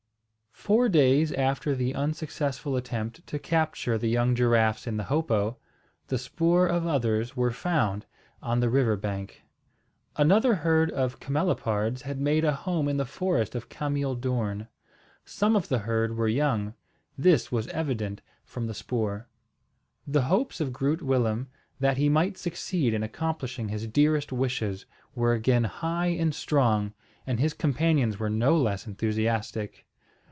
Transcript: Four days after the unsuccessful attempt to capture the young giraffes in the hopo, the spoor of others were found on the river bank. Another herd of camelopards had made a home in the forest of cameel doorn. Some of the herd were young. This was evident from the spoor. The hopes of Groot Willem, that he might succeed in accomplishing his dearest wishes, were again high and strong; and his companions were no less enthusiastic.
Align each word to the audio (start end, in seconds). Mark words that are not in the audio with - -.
Four 0.53 0.89
days 0.89 1.31
after 1.31 1.73
the 1.73 1.95
unsuccessful 1.95 2.75
attempt 2.75 3.25
to 3.25 3.39
capture 3.39 3.97
the 3.97 4.09
young 4.09 4.35
giraffes 4.35 4.85
in 4.85 4.95
the 4.95 5.05
hopo, 5.05 5.57
the 6.05 6.19
spoor 6.19 6.67
of 6.67 6.85
others 6.85 7.35
were 7.35 7.49
found 7.49 8.05
on 8.43 8.59
the 8.59 8.69
river 8.69 8.95
bank. 8.95 9.41
Another 10.17 10.53
herd 10.53 10.91
of 10.91 11.19
camelopards 11.19 12.03
had 12.03 12.19
made 12.21 12.45
a 12.45 12.53
home 12.53 12.87
in 12.87 12.97
the 12.97 13.07
forest 13.07 13.55
of 13.55 13.69
cameel 13.69 14.13
doorn. 14.13 14.67
Some 15.25 15.55
of 15.55 15.67
the 15.67 15.79
herd 15.79 16.15
were 16.15 16.27
young. 16.27 16.75
This 17.17 17.51
was 17.51 17.67
evident 17.69 18.21
from 18.43 18.67
the 18.67 18.75
spoor. 18.75 19.27
The 20.05 20.23
hopes 20.25 20.61
of 20.61 20.71
Groot 20.71 21.01
Willem, 21.01 21.47
that 21.79 21.97
he 21.97 22.07
might 22.07 22.37
succeed 22.37 22.93
in 22.93 23.01
accomplishing 23.01 23.69
his 23.69 23.87
dearest 23.87 24.31
wishes, 24.31 24.85
were 25.15 25.33
again 25.33 25.63
high 25.63 26.09
and 26.17 26.35
strong; 26.35 26.93
and 27.25 27.39
his 27.39 27.55
companions 27.55 28.19
were 28.19 28.29
no 28.29 28.55
less 28.55 28.85
enthusiastic. 28.85 29.87